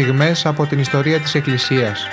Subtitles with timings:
[0.00, 2.06] στιγμές από την ιστορία της Εκκλησίας.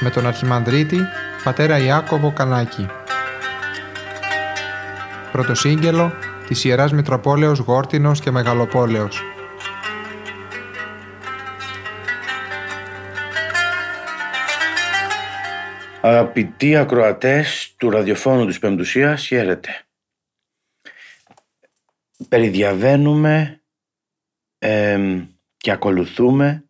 [0.00, 0.98] Με τον Αρχιμανδρίτη,
[1.44, 2.86] πατέρα Ιάκωβο Κανάκη.
[5.32, 6.12] Πρωτοσύγγελο
[6.46, 9.22] της Ιεράς Μητροπόλεως Γόρτινος και Μεγαλοπόλεως.
[16.00, 19.70] Αγαπητοί ακροατές του ραδιοφώνου της Πεμπτουσίας, χαίρετε.
[22.28, 23.60] Περιδιαβαίνουμε
[25.56, 26.68] και ακολουθούμε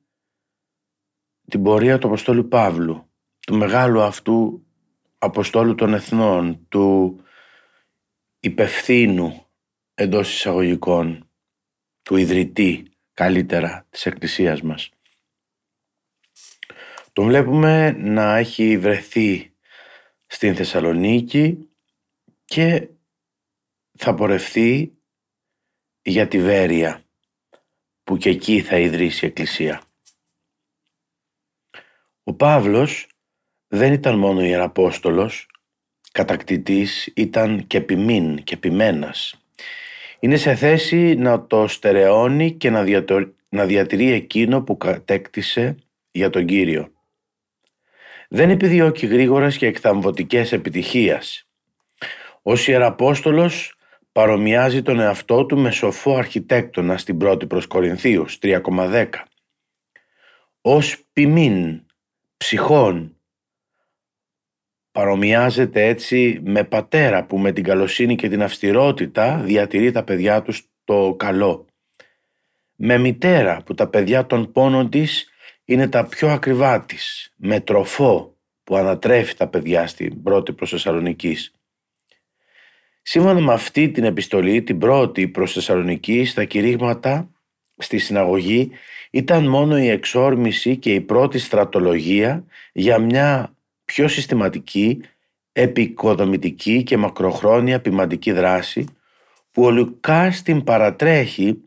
[1.48, 3.10] την πορεία του Αποστόλου Παύλου,
[3.46, 4.66] του μεγάλου αυτού
[5.18, 7.20] Αποστόλου των Εθνών, του
[8.40, 9.46] υπευθύνου
[9.94, 11.30] εντός εισαγωγικών,
[12.02, 14.90] του ιδρυτή καλύτερα της Εκκλησίας μας.
[17.12, 19.52] Τον βλέπουμε να έχει βρεθεί
[20.26, 21.68] στην Θεσσαλονίκη
[22.44, 22.88] και
[23.98, 24.92] θα πορευθεί
[26.02, 27.07] για τη Βέρεια
[28.08, 29.82] που και εκεί θα ιδρύσει η Εκκλησία.
[32.22, 33.06] Ο Παύλος
[33.68, 35.48] δεν ήταν μόνο Ιεραπόστολος,
[36.12, 39.34] κατακτητής ήταν και ποιμήν και ποιμένας.
[40.18, 42.84] Είναι σε θέση να το στερεώνει και να,
[43.48, 45.76] να διατηρεί εκείνο που κατέκτησε
[46.10, 46.92] για τον Κύριο.
[48.28, 51.48] Δεν επιδιώκει γρήγορες και εκθαμβωτικές επιτυχίας.
[52.42, 53.77] Ως Ιεραπόστολος
[54.18, 59.08] παρομοιάζει τον εαυτό του με σοφό αρχιτέκτονα στην πρώτη προς Κορινθίους 3,10.
[60.60, 61.86] Ως ποιμήν,
[62.36, 63.16] ψυχών,
[64.92, 70.68] παρομοιάζεται έτσι με πατέρα που με την καλοσύνη και την αυστηρότητα διατηρεί τα παιδιά τους
[70.84, 71.66] το καλό.
[72.74, 75.28] Με μητέρα που τα παιδιά των πόνων της
[75.64, 77.32] είναι τα πιο ακριβά της.
[77.36, 81.52] Με τροφό που ανατρέφει τα παιδιά στην πρώτη προς Θεσσαλονικής.
[83.10, 87.30] Σύμφωνα με αυτή την επιστολή, την πρώτη προς Θεσσαλονική, στα κηρύγματα
[87.76, 88.70] στη συναγωγή
[89.10, 93.54] ήταν μόνο η εξόρμηση και η πρώτη στρατολογία για μια
[93.84, 95.00] πιο συστηματική,
[95.52, 98.84] επικοδομητική και μακροχρόνια ποιμαντική δράση
[99.50, 101.60] που ο Λουκάς την παρατρέχει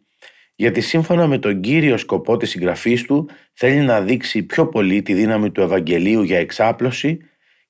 [0.55, 5.13] γιατί σύμφωνα με τον κύριο σκοπό της συγγραφής του θέλει να δείξει πιο πολύ τη
[5.13, 7.19] δύναμη του Ευαγγελίου για εξάπλωση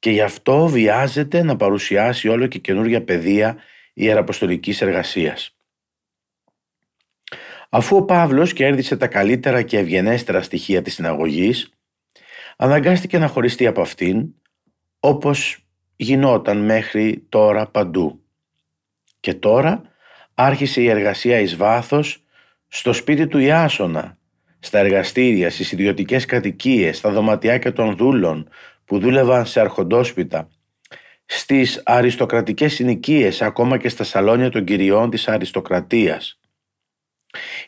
[0.02, 3.58] και γι' αυτό βιάζεται να παρουσιάσει όλο και καινούργια πεδία
[3.94, 5.56] ιεραποστολικής εργασίας.
[7.70, 11.74] Αφού ο Παύλος κέρδισε τα καλύτερα και ευγενέστερα στοιχεία της συναγωγής,
[12.58, 14.34] αναγκάστηκε να χωριστεί από αυτήν,
[15.00, 18.24] όπως γινόταν μέχρι τώρα παντού.
[19.20, 19.82] Και τώρα
[20.34, 22.24] άρχισε η εργασία εις βάθος
[22.68, 24.18] στο σπίτι του Ιάσονα,
[24.60, 28.50] στα εργαστήρια, στις ιδιωτικές κατοικίες, στα δωματιάκια των δούλων
[28.91, 30.50] που δούλευαν σε αρχοντόσπιτα,
[31.25, 36.40] στις αριστοκρατικές συνοικίες, ακόμα και στα σαλόνια των κυριών της αριστοκρατίας.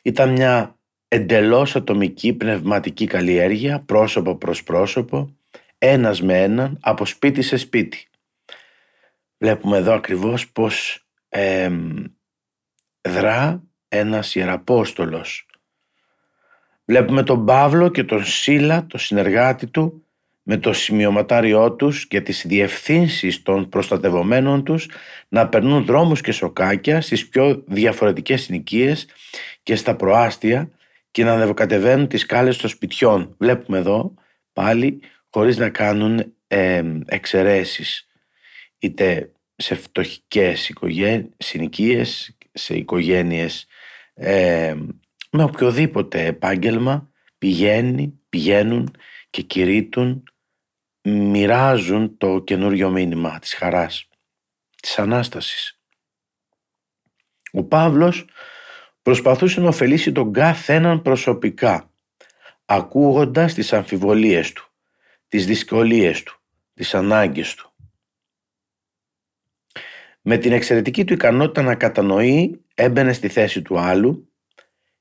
[0.02, 5.36] Ήταν μια εντελώς ατομική πνευματική καλλιέργεια, πρόσωπο προς πρόσωπο,
[5.78, 8.08] ένας με έναν, από σπίτι σε σπίτι.
[9.38, 11.70] Βλέπουμε εδώ ακριβώς πως ε,
[13.02, 15.46] δρά ένας Ιεραπόστολος.
[16.86, 20.03] Βλέπουμε τον Παύλο και τον Σίλα, το συνεργάτη του,
[20.44, 24.90] με το σημειωματάριό τους και τις διευθύνσεις των προστατευομένων τους
[25.28, 29.08] να περνούν δρόμους και σοκάκια στις πιο διαφορετικές συνοικίες
[29.64, 30.70] και στα προάστια
[31.12, 33.36] και να ανεβοκατεβαίνουν τις σκάλες των σπιτιών.
[33.38, 34.14] Βλέπουμε εδώ
[34.54, 35.00] πάλι
[35.30, 38.08] χωρίς να κάνουν ε, εξαιρέσεις
[38.80, 40.72] είτε σε φτωχικές
[41.38, 43.68] συνοικίες, σε οικογένειες
[44.14, 44.76] ε,
[45.32, 48.96] με οποιοδήποτε επάγγελμα πηγαίνει, πηγαίνουν
[49.30, 50.24] και κηρύττουν,
[51.04, 54.10] μοιράζουν το καινούριο μήνυμα της χαράς,
[54.82, 55.80] της Ανάστασης.
[57.52, 58.26] Ο Παύλος
[59.02, 61.92] προσπαθούσε να ωφελήσει τον κάθε έναν προσωπικά,
[62.66, 64.72] ακούγοντας τις αμφιβολίες του,
[65.28, 66.42] τις δυσκολίες του,
[66.74, 67.74] τις ανάγκες του.
[70.22, 74.32] Με την εξαιρετική του ικανότητα να κατανοεί έμπαινε στη θέση του άλλου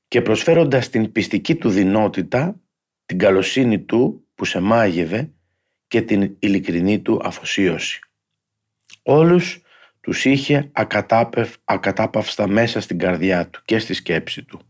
[0.07, 2.59] και προσφέροντας την πιστική του δυνότητα,
[3.05, 5.33] την καλοσύνη του που σε μάγευε
[5.93, 7.99] και την ειλικρινή του αφοσίωση.
[9.03, 9.61] Όλους
[10.01, 14.61] τους είχε ακατάπευ, ακατάπαυστα μέσα στην καρδιά του και στη σκέψη του.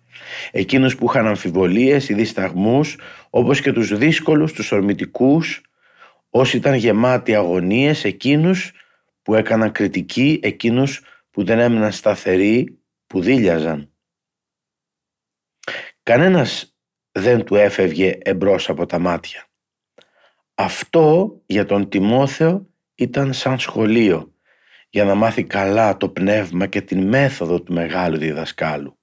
[0.51, 2.97] Εκείνους που είχαν αμφιβολίες ή δισταγμούς,
[3.29, 5.61] όπως και τους δύσκολους, τους ορμητικούς,
[6.29, 8.71] όσοι ήταν γεμάτοι αγωνίες, εκείνους
[9.21, 13.91] που έκαναν κριτική, εκείνους που δεν έμειναν σταθεροί που δίλιαζαν.
[16.03, 16.75] Κανένας
[17.11, 19.47] δεν του έφευγε εμπρός από τα μάτια.
[20.55, 24.33] Αυτό για τον Τιμόθεο ήταν σαν σχολείο
[24.89, 28.97] για να μάθει καλά το πνεύμα και την μέθοδο του μεγάλου διδασκάλου.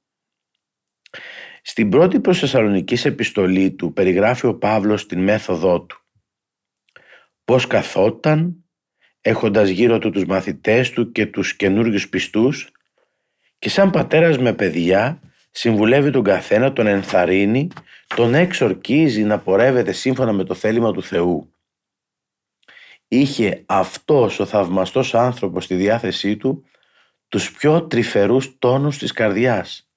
[1.62, 6.04] Στην πρώτη προς Θεσσαλονικής επιστολή του περιγράφει ο Παύλος την μέθοδό του.
[7.44, 8.64] Πώς καθόταν
[9.20, 12.70] έχοντας γύρω του τους μαθητές του και τους καινούριους πιστούς
[13.58, 15.20] και σαν πατέρας με παιδιά
[15.50, 17.68] συμβουλεύει τον καθένα, τον ενθαρρύνει,
[18.16, 21.52] τον εξορκίζει να πορεύεται σύμφωνα με το θέλημα του Θεού.
[23.08, 26.64] Είχε αυτός ο θαυμαστός άνθρωπος στη διάθεσή του
[27.28, 29.90] τους πιο τρυφερούς τόνους της καρδιάς,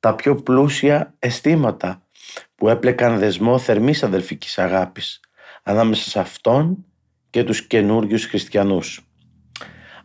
[0.00, 2.06] τα πιο πλούσια αισθήματα
[2.54, 5.20] που έπλεκαν δεσμό θερμής αδελφικής αγάπης
[5.62, 6.84] ανάμεσα σε αυτόν
[7.30, 9.08] και τους καινούριους χριστιανούς.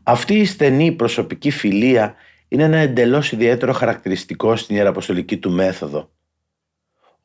[0.03, 2.15] Αυτή η στενή προσωπική φιλία
[2.47, 6.11] είναι ένα εντελώς ιδιαίτερο χαρακτηριστικό στην ιεραποστολική του μέθοδο.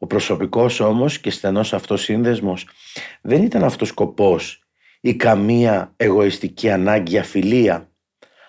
[0.05, 2.67] Ο προσωπικός όμως και στενός αυτός σύνδεσμος
[3.21, 4.63] δεν ήταν αυτός σκοπός
[5.01, 7.91] ή καμία εγωιστική ανάγκη για φιλία,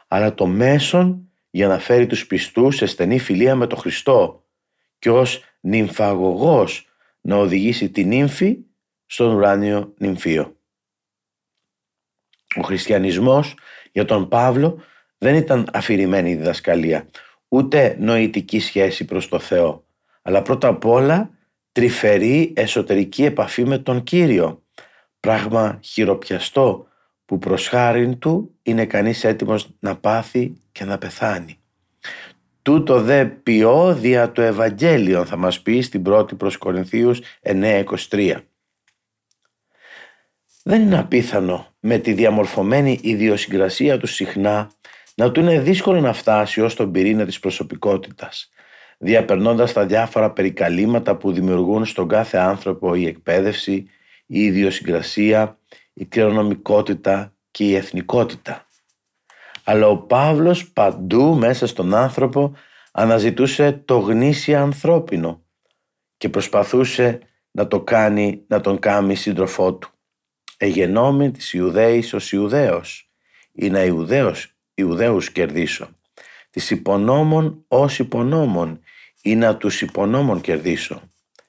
[0.08, 4.44] αλλά το μέσον για να φέρει τους πιστούς σε στενή φιλία με τον Χριστό
[5.00, 6.88] και ως νυμφαγωγός
[7.22, 8.58] να οδηγήσει την νύμφη
[9.06, 10.56] στον ουράνιο νυμφίο.
[12.56, 13.56] Ο χριστιανισμός
[13.92, 14.82] για τον Παύλο
[15.18, 17.10] δεν ήταν αφηρημένη διδασκαλία,
[17.48, 19.86] ούτε νοητική σχέση προς το Θεό,
[20.22, 21.35] αλλά πρώτα απ' όλα
[21.76, 24.64] τρυφερή εσωτερική επαφή με τον Κύριο,
[25.20, 26.88] πράγμα χειροπιαστό
[27.26, 31.60] που προς χάριν του είναι κανείς έτοιμος να πάθει και να πεθάνει.
[32.62, 38.36] Τούτο δε ποιό δια το Ευαγγέλιο θα μας πει στην πρώτη προς Κορινθίους 9.23.
[40.64, 44.72] Δεν είναι απίθανο με τη διαμορφωμένη ιδιοσυγκρασία τους συχνά
[45.16, 48.50] να του είναι δύσκολο να φτάσει ως τον πυρήνα της προσωπικότητας,
[49.06, 53.86] διαπερνώντας τα διάφορα περικαλήματα που δημιουργούν στον κάθε άνθρωπο η εκπαίδευση,
[54.26, 55.60] η ιδιοσυγκρασία,
[55.94, 58.66] η κληρονομικότητα και η εθνικότητα.
[59.64, 62.56] Αλλά ο Παύλος παντού μέσα στον άνθρωπο
[62.92, 65.44] αναζητούσε το γνήσια ανθρώπινο
[66.18, 67.20] και προσπαθούσε
[67.52, 69.90] να το κάνει, να τον κάνει σύντροφό του.
[70.58, 73.10] Εγενόμην της Ιουδαίης ως Ιουδαίος,
[73.52, 75.90] ή να Ιουδαίος, Ιουδαίους κερδίσω.
[76.50, 78.80] Της υπονόμων ως υπονόμων,
[79.26, 81.02] ή να τους υπονόμων κερδίσω.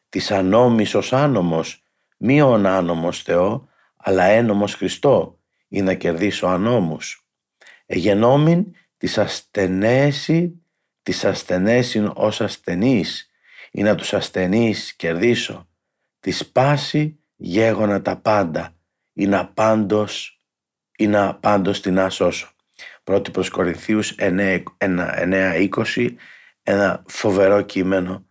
[0.08, 1.82] Της ανόμης ως άνομος,
[2.16, 7.26] μη ον άνομος Θεό, αλλά ένομος Χριστό, ή να κερδίσω ανόμους.
[7.86, 10.62] Εγενόμην της ασθενέση,
[11.02, 13.30] της ασθενέσιν ως ασθενής,
[13.70, 15.68] ή να τους ασθενείς κερδίσω.
[16.20, 18.76] Της πάση γέγονα τα πάντα,
[19.12, 20.40] ή να πάντως,
[20.96, 22.48] ή να πάντως την ασώσω.
[23.04, 26.16] Πρώτη προς Κορινθίους 9-20,
[26.66, 28.26] ένα φοβερό κείμενο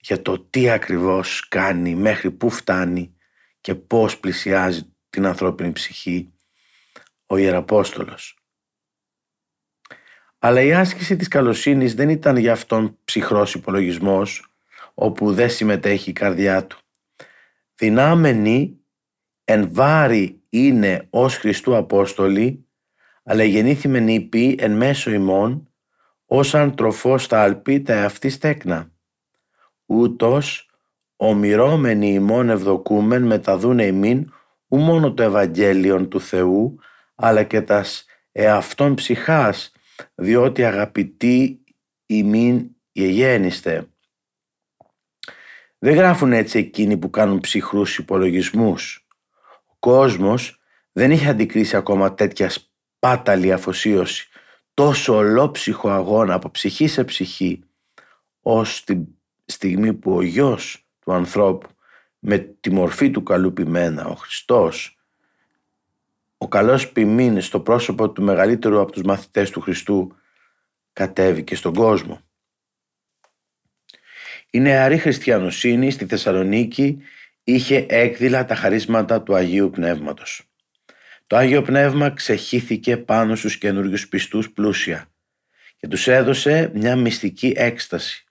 [0.00, 3.16] για το τι ακριβώς κάνει, μέχρι πού φτάνει
[3.60, 6.32] και πώς πλησιάζει την ανθρώπινη ψυχή
[7.26, 8.38] ο Ιεραπόστολος.
[10.38, 14.46] Αλλά η άσκηση της καλοσύνης δεν ήταν για αυτόν ψυχρός υπολογισμός
[14.94, 16.78] όπου δεν συμμετέχει η καρδιά του.
[17.74, 18.80] Δυνάμενη
[19.44, 22.66] εν βάρη είναι ως Χριστού Απόστολοι
[23.22, 25.70] αλλά γεννήθημεν νύπη εν μέσω ημών
[26.26, 28.90] ως αν τροφός τα αλπί τα εαυτή στέκνα.
[29.86, 30.70] Ούτως
[31.16, 34.32] ομοιρώμενοι ημών ευδοκούμεν μεταδούνε ημίν
[34.68, 36.78] ου μόνο το Ευαγγέλιον του Θεού
[37.14, 39.72] αλλά και τας εαυτόν ψυχάς
[40.14, 41.64] διότι αγαπητοί
[42.06, 43.88] ημίν γεγέννηστε.
[45.78, 49.06] Δεν γράφουν έτσι εκείνοι που κάνουν ψυχρούς υπολογισμούς.
[49.64, 50.60] Ο κόσμος
[50.92, 54.28] δεν είχε αντικρίσει ακόμα τέτοια σπάταλη αφοσίωση,
[54.76, 57.62] τόσο ολόψυχο αγώνα από ψυχή σε ψυχή,
[58.40, 58.98] ως τη
[59.44, 61.68] στιγμή που ο γιος του ανθρώπου
[62.18, 64.98] με τη μορφή του καλού ποιμένα, ο Χριστός,
[66.38, 70.16] ο καλός ποιμήν στο πρόσωπο του μεγαλύτερου από τους μαθητές του Χριστού
[70.92, 72.20] κατέβηκε στον κόσμο.
[74.50, 77.02] Η νεαρή χριστιανοσύνη στη Θεσσαλονίκη
[77.44, 80.45] είχε έκδηλα τα χαρίσματα του Αγίου Πνεύματος.
[81.26, 85.06] Το Άγιο Πνεύμα ξεχύθηκε πάνω στους καινούριους πιστούς πλούσια
[85.76, 88.24] και τους έδωσε μια μυστική έκσταση.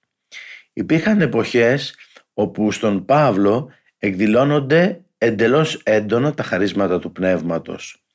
[0.73, 1.95] Υπήρχαν εποχές
[2.33, 8.05] όπου στον Παύλο εκδηλώνονται εντελώς έντονα τα χαρίσματα του Πνεύματος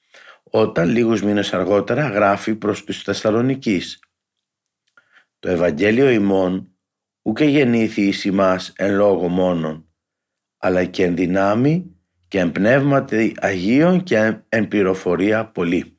[0.50, 3.98] όταν λίγους μήνες αργότερα γράφει προς τους Θεσσαλονικείς
[5.38, 6.74] «Το Ευαγγέλιο ημών
[7.22, 9.88] ούκε γεννήθη εις ημάς εν λόγω μόνον,
[10.58, 11.99] αλλά και εν δυνάμει
[12.30, 15.98] και εν πνεύματι Αγίων και εν πληροφορία πολύ».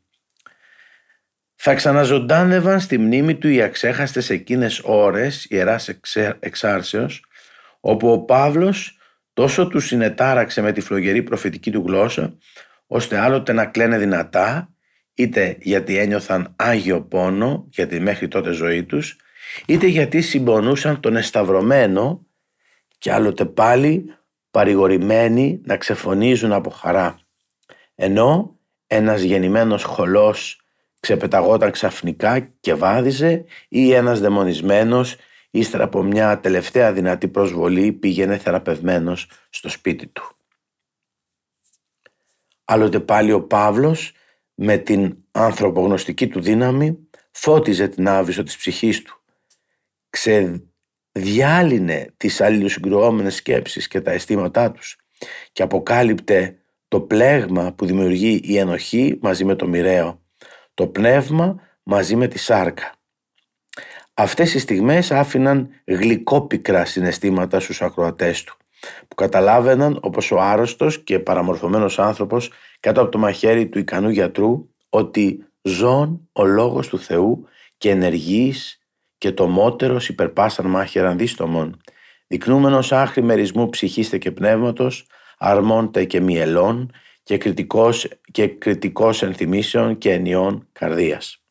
[1.56, 5.90] Θα ξαναζωντάνευαν στη μνήμη του οι αξέχαστες εκείνες ώρες ιεράς
[6.40, 7.26] εξάρσεως
[7.80, 8.98] όπου ο Παύλος
[9.34, 12.38] τόσο τους συνετάραξε με τη φλογερή προφητική του γλώσσα
[12.88, 14.74] ώστε άλλοτε να κλαίνε δυνατά
[15.14, 19.18] είτε γιατί ένιωθαν άγιο πόνο για τη μέχρι τότε ζωή τους
[19.66, 22.26] είτε γιατί συμπονούσαν τον εσταυρωμένο
[22.98, 24.16] και άλλοτε πάλι
[24.52, 27.20] παρηγορημένοι να ξεφωνίζουν από χαρά.
[27.96, 30.62] Ενώ ένας γεννημένος χολός
[31.00, 35.16] ξεπεταγόταν ξαφνικά και βάδιζε ή ένας δαιμονισμένος
[35.52, 40.36] ύστερα από μια τελευταία δυνατή προσβολή πήγαινε θεραπευμένος στο σπίτι του.
[42.66, 44.12] Άλλοτε πάλι ο Παύλος
[44.54, 49.22] με την ανθρωπογνωστική του δύναμη φώτιζε την άβυσο της ψυχής του.
[51.12, 54.98] Ξεδιάλυνε τις αλληλοσυγκρουόμενες σκέψεις και τα αισθήματά τους
[55.52, 56.56] και αποκάλυπτε
[56.88, 60.22] το πλέγμα που δημιουργεί η ενοχή μαζί με το μοιραίο,
[60.74, 62.94] το πνεύμα μαζί με τη σάρκα.
[64.14, 68.58] Αυτές οι στιγμές άφηναν γλυκόπικρα συναισθήματα στους ακροατές του,
[69.08, 74.70] που καταλάβαιναν όπως ο άρρωστος και παραμορφωμένος άνθρωπος κάτω από το μαχαίρι του ικανού γιατρού
[74.90, 77.46] ότι ζών ο λόγος του Θεού
[77.78, 78.81] και ενεργείς
[79.22, 81.82] και το μότερος υπερπάσαν μάχαιραν δίστομων,
[82.28, 85.06] δεικνούμενος άχρη μερισμού ψυχίστε και πνεύματος,
[85.38, 86.92] αρμόντε και μυελών
[87.24, 91.44] και κριτικός, και κριτικός ενθυμίσεων και ενιών καρδίας.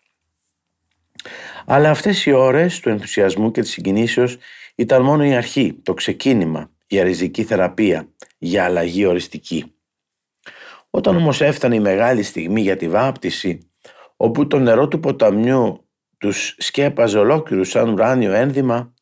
[1.67, 4.37] Αλλά αυτές οι ώρες του ενθουσιασμού και της συγκινήσεως
[4.75, 8.09] ήταν μόνο η αρχή, το ξεκίνημα, η αριζική θεραπεία
[8.39, 9.75] για αλλαγή οριστική.
[10.91, 13.71] Όταν όμως έφτανε η μεγάλη στιγμή για τη βάπτιση,
[14.17, 15.85] όπου το νερό του ποταμιού
[16.21, 18.95] τους σκέπαζε ολόκληρου σαν ουράνιο ένδυμα,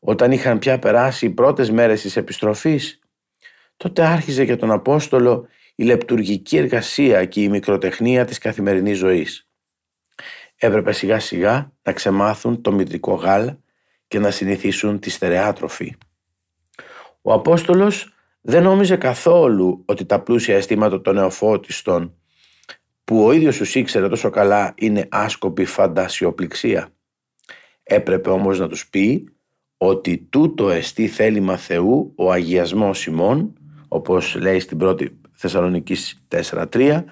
[0.00, 3.00] όταν είχαν πια περάσει οι πρώτες μέρες της επιστροφής,
[3.76, 9.48] τότε άρχιζε για τον Απόστολο η λεπτουργική εργασία και η μικροτεχνία της καθημερινής ζωής.
[10.56, 13.58] Έπρεπε σιγά σιγά να ξεμάθουν το μητρικό γάλα
[14.08, 15.96] και να συνηθίσουν τη στερεά τροφή.
[17.22, 22.14] Ο Απόστολος δεν νόμιζε καθόλου ότι τα πλούσια αισθήματα των νεοφώτιστων
[23.10, 26.88] που ο ίδιος τους ήξερε τόσο καλά είναι άσκοπη φαντασιοπληξία.
[27.82, 29.28] Έπρεπε όμως να τους πει
[29.76, 33.54] ότι τούτο εστί θέλημα Θεού ο αγιασμός ημών,
[33.88, 37.04] όπως λέει στην πρώτη Θεσσαλονικής 4.3,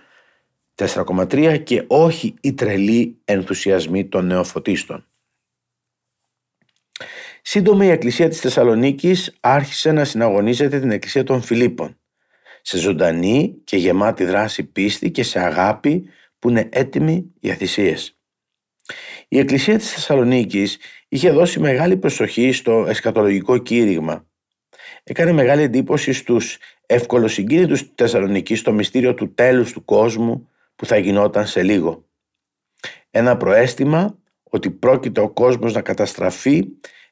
[0.75, 5.07] 4,3 και όχι οι τρελοί ενθουσιασμοί των νεοφωτίστων.
[7.43, 11.97] Σύντομα η Εκκλησία της Θεσσαλονίκης άρχισε να συναγωνίζεται την Εκκλησία των Φιλίππων
[12.69, 16.09] σε ζωντανή και γεμάτη δράση πίστη και σε αγάπη
[16.39, 18.19] που είναι έτοιμη για θυσίες.
[19.29, 24.27] Η Εκκλησία της Θεσσαλονίκης είχε δώσει μεγάλη προσοχή στο εσκατολογικό κήρυγμα.
[25.05, 30.99] Έκανε μεγάλη εντύπωση στους ευκολοσυγκίνητους του Θεσσαλονίκης στο μυστήριο του τέλους του κόσμου που θα
[30.99, 32.05] γινόταν σε λίγο.
[33.11, 36.65] Ένα προέστημα ότι πρόκειται ο κόσμος να καταστραφεί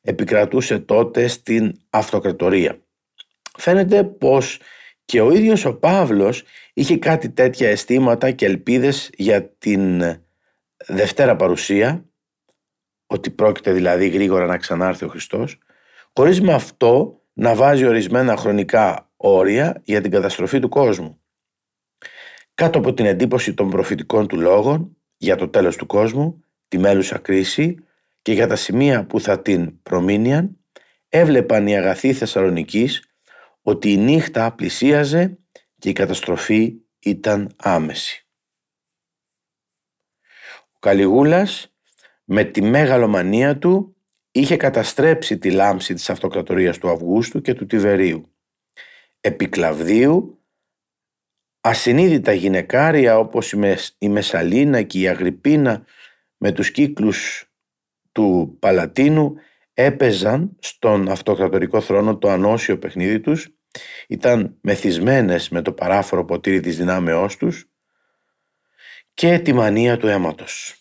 [0.03, 2.79] επικρατούσε τότε στην αυτοκρατορία.
[3.59, 4.61] Φαίνεται πως
[5.07, 6.43] και ο ίδιος ο Παύλος
[6.75, 10.03] είχε κάτι τέτοια αισθήματα και ελπίδες για την
[10.87, 12.05] Δευτέρα παρουσία,
[13.07, 15.59] ότι πρόκειται δηλαδή γρήγορα να ξανάρθει ο Χριστός,
[16.13, 21.21] χωρίς με αυτό να βάζει ορισμένα χρονικά όρια για την καταστροφή του κόσμου.
[22.55, 27.19] Κάτω από την εντύπωση των προφητικών του λόγων για το τέλος του κόσμου, τη μέλουσα
[27.19, 27.77] κρίση
[28.23, 30.57] και για τα σημεία που θα την προμήνιαν,
[31.09, 33.06] έβλεπαν οι αγαθοί Θεσσαλονικής
[33.69, 35.39] ότι η νύχτα πλησίαζε
[35.79, 38.27] και η καταστροφή ήταν άμεση.
[40.73, 41.75] Ο Καλιγούλας
[42.25, 43.97] με τη μεγαλομανία του
[44.31, 48.35] είχε καταστρέψει τη λάμψη της αυτοκρατορίας του Αυγούστου και του Τιβερίου.
[49.21, 50.45] Επικλαβδίου
[51.61, 53.55] ασυνείδητα γυναικάρια όπως
[53.99, 55.85] η Μεσαλίνα και η Αγρυπίνα
[56.37, 57.51] με τους κύκλους
[58.13, 59.35] του Παλατίνου
[59.79, 63.56] έπαιζαν στον αυτοκρατορικό θρόνο το ανώσιο παιχνίδι τους,
[64.09, 67.69] ήταν μεθυσμένες με το παράφορο ποτήρι της δυνάμεώς τους
[69.15, 70.81] και τη μανία του αίματος.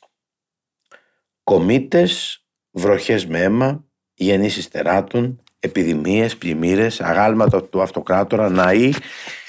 [1.44, 8.92] Κομίτες, βροχές με αίμα, γεννήσεις τεράτων, επιδημίες, πλημμύρες, αγάλματα του αυτοκράτορα, ναοί,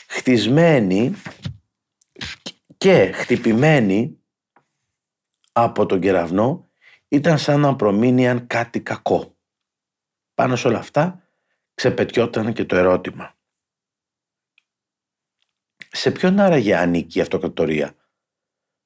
[0.09, 1.15] χτισμένοι
[2.77, 4.19] και χτυπημένοι
[5.53, 6.71] από τον κεραυνό
[7.09, 9.37] ήταν σαν να προμήνυαν κάτι κακό.
[10.35, 11.31] Πάνω σε όλα αυτά
[11.75, 13.36] ξεπετιόταν και το ερώτημα.
[15.97, 17.95] Σε ποιον άραγε ανήκει η αυτοκρατορία;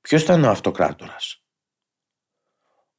[0.00, 1.44] Ποιος ήταν ο αυτοκράτορας;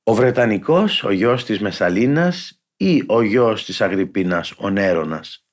[0.03, 5.47] Ο Βρετανικός, ο γιος της Μεσαλίνας ή ο γιος της Αγρυπίνας, ο Νέρονας;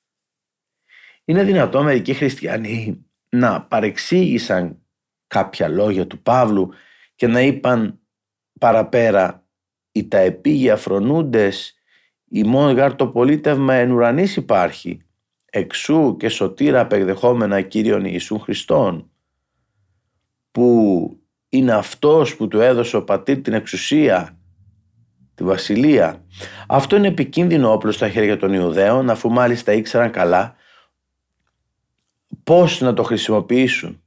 [1.25, 4.85] Είναι δυνατό μερικοί χριστιανοί να παρεξήγησαν
[5.27, 6.73] κάποια λόγια του Παύλου
[7.15, 7.99] και να είπαν
[8.59, 9.47] παραπέρα
[9.91, 11.73] «Οι τα επίγεια φρονούντες,
[12.25, 15.08] η μόν γάρ το πολίτευμα εν ουρανής υπάρχει,
[15.49, 19.09] εξού και σωτήρα απεκδεχόμενα Κύριον Ιησού Χριστόν»
[20.51, 24.39] που είναι αυτός που του έδωσε ο πατήρ την εξουσία
[25.35, 26.25] τη βασιλεία.
[26.67, 30.55] Αυτό είναι επικίνδυνο όπλο στα χέρια των Ιουδαίων αφού μάλιστα ήξεραν καλά
[32.43, 34.01] πώς να το χρησιμοποιήσουν.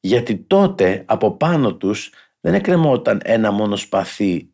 [0.00, 4.50] Γιατί τότε από πάνω τους δεν εκκρεμόταν ένα μόνο σπαθί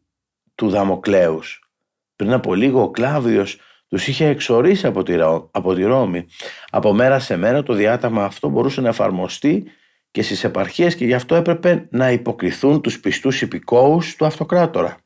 [0.54, 1.70] του Δαμοκλέους.
[2.16, 3.58] Πριν από λίγο ο Κλάβδιος
[3.92, 5.14] τους είχε εξορίσει από τη,
[5.50, 6.26] από τη Ρώμη.
[6.70, 9.64] Από μέρα σε μέρα το διάταγμα αυτό μπορούσε να εφαρμοστεί
[10.10, 14.96] και στις επαρχίες και γι' αυτό έπρεπε να υποκριθούν τους πιστούς υπηκόους του αυτοκράτορα.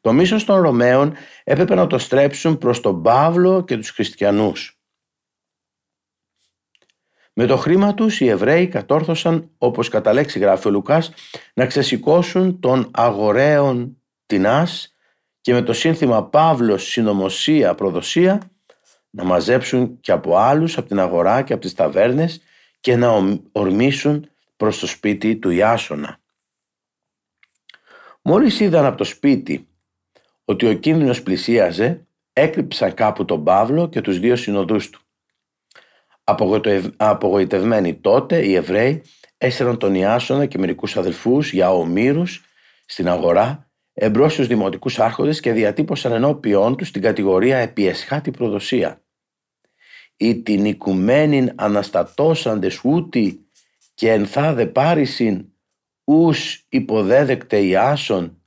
[0.00, 1.14] Το μίσος των Ρωμαίων
[1.44, 4.80] έπρεπε να το στρέψουν προς τον Παύλο και τους χριστιανούς.
[7.32, 11.12] Με το χρήμα τους οι Εβραίοι κατόρθωσαν, όπως κατά λέξη γράφει ο Λουκάς,
[11.54, 14.94] να ξεσηκώσουν τον αγορέων τεινάς
[15.50, 18.50] και με το σύνθημα Παύλος συνωμοσία προδοσία
[19.10, 22.40] να μαζέψουν και από άλλους από την αγορά και από τις ταβέρνες
[22.80, 26.18] και να ορμήσουν προς το σπίτι του Ιάσονα.
[28.22, 29.68] Μόλις είδαν από το σπίτι
[30.44, 35.00] ότι ο κίνδυνος πλησίαζε, έκρυψαν κάπου τον Παύλο και τους δύο συνοδούς του.
[36.96, 39.02] Απογοητευμένοι τότε οι Εβραίοι
[39.38, 42.44] έσαιραν τον Ιάσονα και μερικούς αδελφούς για ομήρους
[42.86, 43.69] στην αγορά
[44.02, 49.02] εμπρός στους δημοτικούς άρχοντες και διατύπωσαν ενώπιον τους την κατηγορία επιεσχάτη προδοσία.
[50.16, 53.46] Ή την οικουμένην αναστατώσαντες ούτι
[53.94, 55.44] και ενθάδε πάρισιν
[56.04, 58.42] ους υποδέδεκτε Ιάσον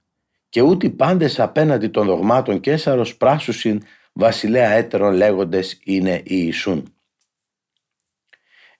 [0.49, 3.83] και ούτι πάντες απέναντι των δογμάτων Κέσαρος πράσουσιν
[4.13, 6.93] βασιλέα έτερων λέγοντες είναι οι Ιησούν.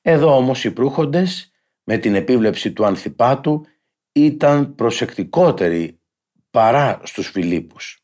[0.02, 1.52] Εδώ όμως οι προύχοντες
[1.84, 3.66] με την επίβλεψη του Ανθιπάτου
[4.12, 5.98] ήταν προσεκτικότεροι
[6.54, 8.04] παρά στους Φιλίππους.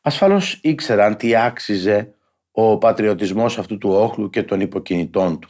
[0.00, 2.14] Ασφαλώς ήξεραν τι άξιζε
[2.50, 5.48] ο πατριωτισμός αυτού του όχλου και των υποκινητών του.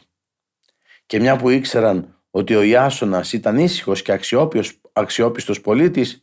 [1.05, 6.21] Και μια που ήξεραν ότι ο Ιάσονας ήταν ήσυχος και αξιόπιος, αξιόπιστος πολίτης,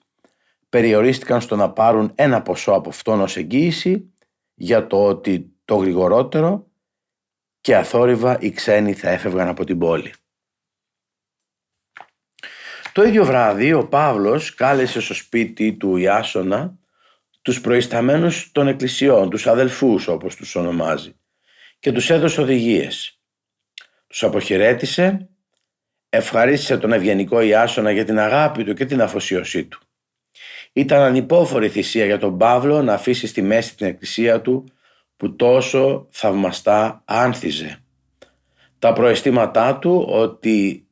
[0.68, 4.12] περιορίστηκαν στο να πάρουν ένα ποσό από αυτόν ως εγγύηση
[4.54, 6.66] για το ότι το γρηγορότερο
[7.60, 10.12] και αθόρυβα οι ξένοι θα έφευγαν από την πόλη.
[12.92, 16.78] Το ίδιο βράδυ ο Παύλος κάλεσε στο σπίτι του Ιάσονα
[17.42, 21.14] τους προϊσταμένους των εκκλησιών, τους αδελφούς όπως τους ονομάζει
[21.78, 23.20] και τους έδωσε οδηγίες.
[24.06, 25.28] Τους αποχαιρέτησε,
[26.08, 29.80] ευχαρίστησε τον ευγενικό Ιάσονα για την αγάπη του και την αφοσίωσή του.
[30.72, 34.64] Ήταν ανυπόφορη θυσία για τον Παύλο να αφήσει στη μέση την εκκλησία του
[35.16, 37.78] που τόσο θαυμαστά άνθιζε.
[38.78, 40.86] Τα προαισθήματά του ότι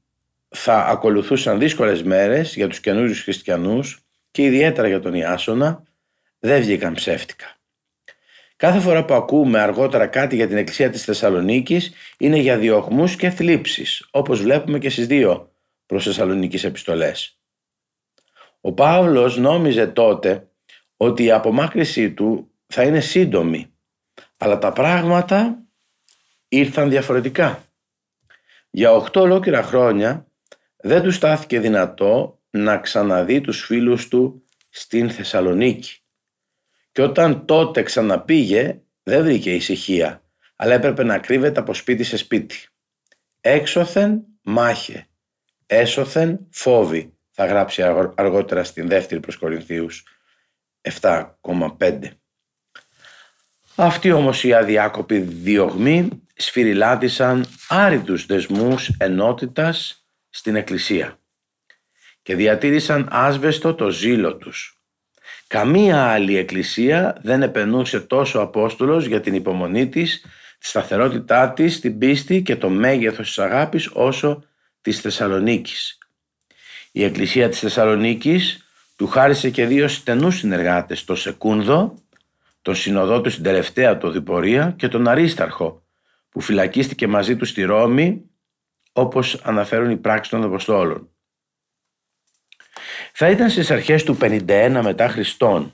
[0.48, 5.82] θα ακολουθούσαν δύσκολες μέρες για τους καινούριους χριστιανούς και ιδιαίτερα για τον Ιάσονα
[6.38, 7.56] δεν βγήκαν ψεύτικα.
[8.56, 13.30] Κάθε φορά που ακούμε αργότερα κάτι για την εκκλησία της Θεσσαλονίκης είναι για διωγμούς και
[13.30, 15.52] θλίψεις, όπως βλέπουμε και στις δύο
[15.86, 17.38] προς Θεσσαλονίκης επιστολές.
[18.60, 20.48] Ο Παύλος νόμιζε τότε
[20.96, 23.72] ότι η απομάκρυσή του θα είναι σύντομη,
[24.38, 25.58] αλλά τα πράγματα
[26.48, 27.62] ήρθαν διαφορετικά.
[28.70, 30.27] Για οχτώ ολόκληρα χρόνια
[30.80, 36.00] δεν του στάθηκε δυνατό να ξαναδεί τους φίλους του στην Θεσσαλονίκη.
[36.92, 40.22] Και όταν τότε ξαναπήγε δεν βρήκε ησυχία,
[40.56, 42.56] αλλά έπρεπε να κρύβεται από σπίτι σε σπίτι.
[43.40, 45.06] Έξωθεν μάχε,
[45.66, 47.82] έσωθεν φόβη, θα γράψει
[48.14, 50.04] αργότερα στην δεύτερη προς Κορινθίους
[51.00, 51.98] 7,5.
[53.74, 60.07] Αυτοί όμως οι αδιάκοποι διωγμοί σφυριλάτησαν άρρητους δεσμούς ενότητας
[60.38, 61.18] στην εκκλησία
[62.22, 64.82] και διατήρησαν άσβεστο το ζήλο τους.
[65.46, 70.20] Καμία άλλη εκκλησία δεν επενούσε τόσο Απόστολος για την υπομονή της,
[70.58, 74.44] τη σταθερότητά της, την πίστη και το μέγεθος της αγάπης όσο
[74.80, 75.98] της Θεσσαλονίκης.
[76.92, 81.94] Η εκκλησία της Θεσσαλονίκης του χάρισε και δύο στενούς συνεργάτες, τον Σεκούνδο,
[82.62, 85.82] τον συνοδό του στην τελευταία του διπορία και τον Αρίσταρχο,
[86.28, 88.27] που φυλακίστηκε μαζί του στη Ρώμη
[88.98, 91.08] όπως αναφέρουν οι πράξεις των Αποστόλων.
[93.12, 95.72] Θα ήταν στις αρχές του 51 μετά Χριστόν.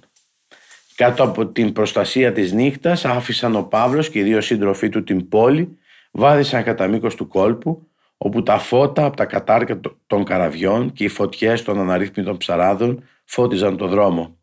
[0.94, 5.28] Κάτω από την προστασία της νύχτας άφησαν ο Παύλος και οι δύο σύντροφοί του την
[5.28, 5.78] πόλη,
[6.10, 11.08] βάδισαν κατά μήκος του κόλπου, όπου τα φώτα από τα κατάρκα των καραβιών και οι
[11.08, 14.38] φωτιές των αναρρύθμιτων ψαράδων φώτιζαν το δρόμο.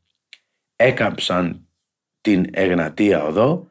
[0.76, 1.68] Έκαμψαν
[2.22, 3.70] την Εγνατία οδό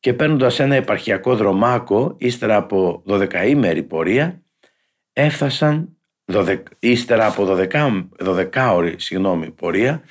[0.00, 4.42] και παίρνοντας ένα επαρχιακό δρομάκο ύστερα από 12 πορεία
[5.20, 5.96] έφτασαν,
[6.78, 10.02] ύστερα από 12, 12 ώρη συγγνώμη, πορεία,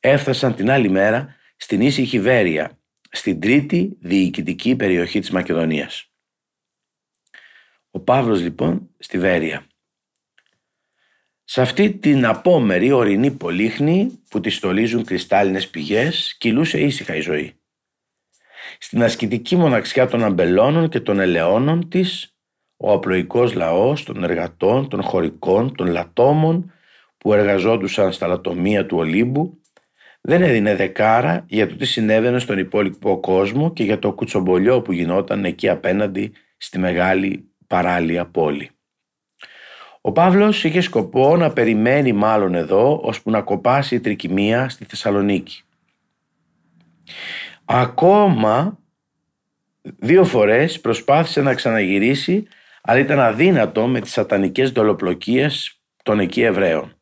[0.00, 2.78] έφτασαν την άλλη μέρα στην ήσυχη Βέρεια,
[3.10, 6.10] στην τρίτη διοικητική περιοχή της Μακεδονίας.
[7.90, 9.66] Ο Παύλος λοιπόν στη Βέρεια.
[11.44, 17.60] Σε αυτή την απόμερη ορεινή πολύχνη που τη στολίζουν κρυστάλλινες πηγές κυλούσε ήσυχα η ζωή.
[18.78, 22.35] Στην ασκητική μοναξιά των αμπελώνων και των ελαιώνων της
[22.76, 26.72] ο απλοϊκός λαός των εργατών, των χωρικών, των λατόμων
[27.18, 29.60] που εργαζόντουσαν στα λατομεία του Ολύμπου
[30.28, 34.92] δεν έδινε δεκάρα για το τι συνέβαινε στον υπόλοιπο κόσμο και για το κουτσομπολιό που
[34.92, 38.70] γινόταν εκεί απέναντι στη μεγάλη παράλια πόλη.
[40.00, 45.62] Ο Παύλος είχε σκοπό να περιμένει μάλλον εδώ ώσπου να κοπάσει η τρικυμία στη Θεσσαλονίκη.
[47.64, 48.78] Ακόμα
[49.82, 52.46] δύο φορές προσπάθησε να ξαναγυρίσει
[52.86, 57.00] αλλά ήταν αδύνατο με τις σατανικές δολοπλοκίες των εκεί Εβραίων.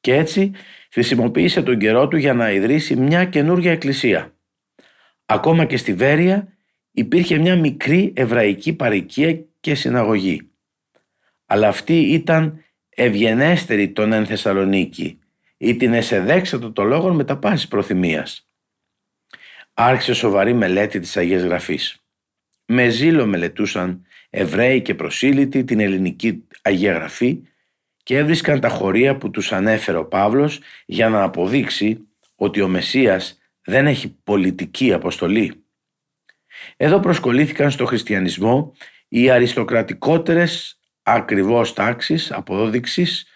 [0.00, 0.52] Και έτσι
[0.90, 4.34] χρησιμοποίησε τον καιρό του για να ιδρύσει μια καινούργια εκκλησία.
[5.26, 6.56] Ακόμα και στη Βέρεια
[6.90, 10.50] υπήρχε μια μικρή εβραϊκή παροικία και συναγωγή.
[11.46, 15.18] Αλλά αυτή ήταν ευγενέστερη τον εν Θεσσαλονίκη
[15.56, 18.48] ή την εσεδέξατο το λόγο με τα πάσης προθυμίας.
[19.74, 22.00] Άρχισε σοβαρή μελέτη της Αγίας Γραφής.
[22.66, 27.42] Με ζήλο μελετούσαν Εβραίοι και προσήλυτοι την ελληνική Αγία Γραφή
[28.02, 33.38] και έβρισκαν τα χωρία που τους ανέφερε ο Παύλος για να αποδείξει ότι ο Μεσσίας
[33.64, 35.64] δεν έχει πολιτική αποστολή.
[36.76, 38.72] Εδώ προσκολήθηκαν στο χριστιανισμό
[39.08, 43.26] οι αριστοκρατικότερες ακριβώς τάξεις αποδείξεις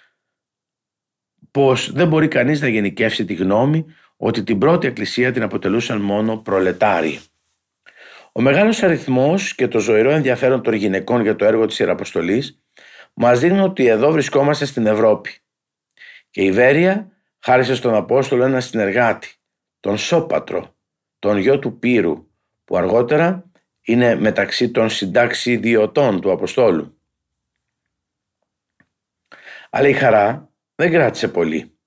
[1.51, 3.85] πως δεν μπορεί κανείς να γενικεύσει τη γνώμη
[4.17, 7.21] ότι την πρώτη εκκλησία την αποτελούσαν μόνο προλετάριοι.
[8.33, 12.63] Ο μεγάλος αριθμός και το ζωηρό ενδιαφέρον των γυναικών για το έργο της Ιεραποστολής
[13.15, 15.31] μας δείχνουν ότι εδώ βρισκόμαστε στην Ευρώπη.
[16.31, 19.35] Και η Βέρεια χάρισε στον Απόστολο ένα συνεργάτη,
[19.81, 20.75] τον Σόπατρο,
[21.19, 22.27] τον γιο του Πύρου,
[22.65, 26.99] που αργότερα είναι μεταξύ των συνταξιδιωτών του Αποστόλου.
[29.71, 31.79] Αλλά η χαρά δεν κράτησε πολύ.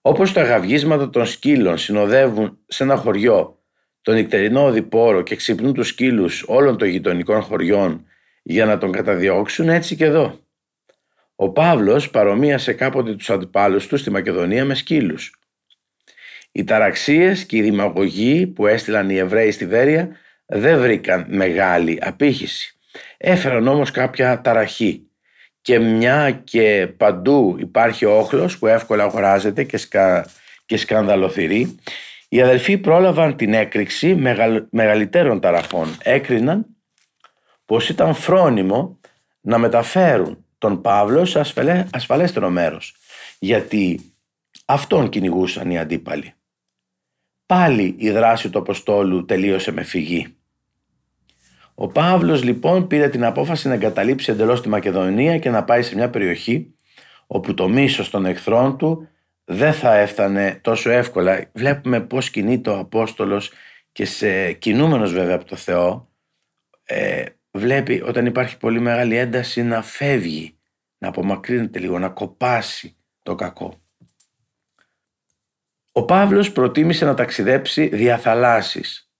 [0.00, 3.61] Όπως τα γαυγίσματα των σκύλων συνοδεύουν σε ένα χωριό
[4.02, 8.06] τον νυχτερινό οδηπόρο και ξυπνούν τους σκύλους όλων των γειτονικών χωριών
[8.42, 10.38] για να τον καταδιώξουν έτσι και εδώ.
[11.36, 15.34] Ο Παύλος παρομοίασε κάποτε τους αντιπάλους του στη Μακεδονία με σκύλους.
[16.52, 22.76] Οι ταραξίες και οι δημαγωγοί που έστειλαν οι Εβραίοι στη Βέρεια δεν βρήκαν μεγάλη απήχηση.
[23.16, 25.06] Έφεραν όμως κάποια ταραχή
[25.60, 30.30] και μια και παντού υπάρχει όχλος που εύκολα αγοράζεται και, σκα...
[30.66, 31.78] και σκανδαλοθυρεί
[32.32, 34.14] οι αδελφοί πρόλαβαν την έκρηξη
[34.70, 35.96] μεγαλύτερων ταραχών.
[36.02, 36.66] Έκριναν
[37.64, 39.00] πως ήταν φρόνιμο
[39.40, 42.96] να μεταφέρουν τον Παύλο σε ασφαλέ, ασφαλέστερο μέρος,
[43.38, 44.00] γιατί
[44.64, 46.34] αυτόν κυνηγούσαν οι αντίπαλοι.
[47.46, 50.36] Πάλι η δράση του Αποστόλου τελείωσε με φυγή.
[51.74, 55.94] Ο Παύλος λοιπόν πήρε την απόφαση να εγκαταλείψει εντελώς τη Μακεδονία και να πάει σε
[55.94, 56.74] μια περιοχή
[57.26, 59.08] όπου το μίσος των εχθρών του
[59.44, 61.50] δεν θα έφτανε τόσο εύκολα.
[61.52, 63.52] Βλέπουμε πώς κινείται ο Απόστολος
[63.92, 66.12] και σε κινούμενος βέβαια από το Θεό
[66.84, 70.58] ε, βλέπει όταν υπάρχει πολύ μεγάλη ένταση να φεύγει,
[70.98, 73.82] να απομακρύνεται λίγο, να κοπάσει το κακό.
[75.92, 79.10] Ο Παύλος προτίμησε να ταξιδέψει δια θαλάσσης.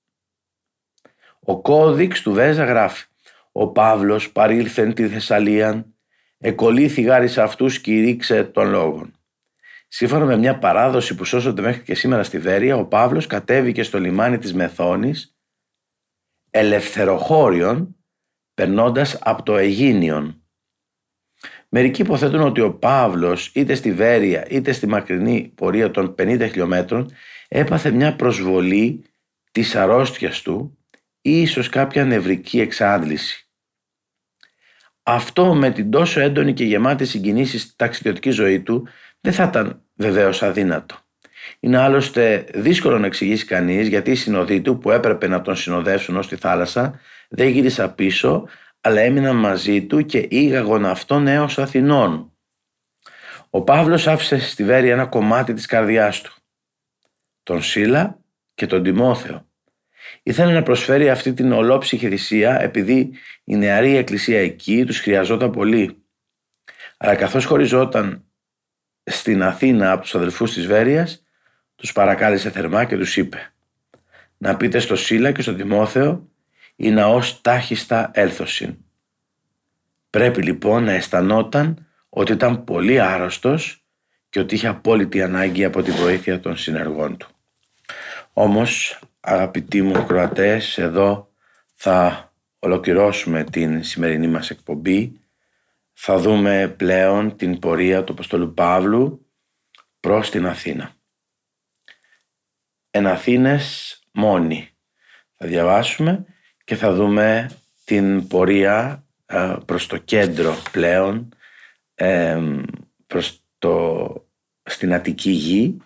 [1.41, 3.07] Ο κώδικς του Βέζα γράφει
[3.53, 5.95] «Ο Παύλος παρήλθεν τη Θεσσαλίαν,
[6.39, 9.22] εκολύθη γάρι σε αυτούς και ρίξε των λόγων».
[9.95, 14.01] Σύμφωνα με μια παράδοση που σώσονται μέχρι και σήμερα στη Βέρεια, ο Παύλος κατέβηκε στο
[14.01, 15.37] λιμάνι της Μεθόνης
[16.51, 17.97] ελευθεροχώριον
[18.55, 20.43] περνώντας από το Αιγίνιον.
[21.69, 27.11] Μερικοί υποθέτουν ότι ο Παύλος είτε στη Βέρεια είτε στη μακρινή πορεία των 50 χιλιόμετρων
[27.49, 29.05] έπαθε μια προσβολή
[29.51, 30.79] της αρρώστιας του
[31.21, 33.47] ή ίσως κάποια νευρική εξάντληση.
[35.03, 38.89] Αυτό με την τόσο έντονη και γεμάτη συγκινήσεις στη ταξιδιωτική ζωή του
[39.23, 40.97] δεν θα ήταν βεβαίως αδύνατο.
[41.61, 46.17] Είναι άλλωστε δύσκολο να εξηγήσει κανείς γιατί οι συνοδοί του που έπρεπε να τον συνοδεύσουν
[46.17, 48.49] ως τη θάλασσα δεν γύρισαν πίσω
[48.81, 52.33] αλλά έμειναν μαζί του και ήγαγον αυτόν έως Αθηνών.
[53.51, 56.33] Ο Παύλος άφησε στη Βέρεια ένα κομμάτι της καρδιάς του.
[57.43, 58.19] Τον Σίλα
[58.55, 59.47] και τον Τιμόθεο.
[60.23, 63.13] Ήθελε να προσφέρει αυτή την ολόψυχη θυσία επειδή
[63.45, 66.05] η νεαρή εκκλησία εκεί τους χρειαζόταν πολύ.
[66.97, 68.25] Αλλά καθώς χωριζόταν
[69.05, 71.25] στην Αθήνα από τους αδελφούς της Βέρειας,
[71.75, 73.53] τους παρακάλεσε θερμά και τους είπε
[74.39, 76.29] «Να πείτε στο Σίλα και στον Τιμόθεο
[76.77, 78.77] η ναός τάχιστα έλθωσιν».
[80.11, 83.85] Πρέπει λοιπόν να αισθανόταν ότι ήταν πολύ άρρωστος
[84.29, 87.29] και ότι είχε απόλυτη ανάγκη από τη βοήθεια των συνεργών του.
[88.33, 91.31] Όμως αγαπητοί μου κροατές εδώ
[91.75, 95.21] θα ολοκληρώσουμε την σημερινή μας εκπομπή
[96.05, 99.31] θα δούμε πλέον την πορεία του Αποστολού Παύλου
[100.01, 100.95] προς την Αθήνα.
[102.91, 104.69] Εν Αθήνες μόνοι.
[105.37, 106.25] Θα διαβάσουμε
[106.65, 107.51] και θα δούμε
[107.85, 111.29] την πορεία ε, προς το κέντρο πλέον,
[111.95, 112.41] ε,
[113.07, 114.27] προς το,
[114.63, 115.77] στην Αττική Γη,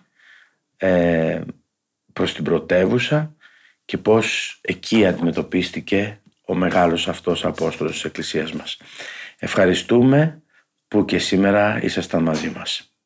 [0.77, 1.41] ε,
[2.13, 3.35] προς την πρωτεύουσα
[3.85, 8.77] και πώς εκεί αντιμετωπίστηκε ο μεγάλος αυτός Απόστολος της Εκκλησίας μας.
[9.39, 10.41] Ευχαριστούμε
[10.87, 12.96] που και σήμερα ήσασταν μαζί μας.